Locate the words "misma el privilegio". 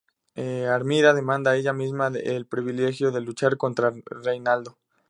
1.73-3.11